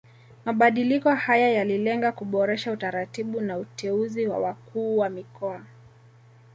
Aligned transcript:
Mabadiliko 0.45 1.09
haya 1.15 1.49
yalilenga 1.51 2.11
kuboresha 2.11 2.71
utaratibu 2.71 3.37
wa 3.49 3.57
uteuzi 3.57 4.27
wa 4.27 4.39
wakuu 4.39 4.97
wa 4.97 5.09
mikoa 5.09 5.63